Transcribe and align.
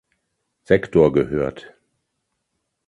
Sektor 0.63 1.13
gehört. 1.13 1.75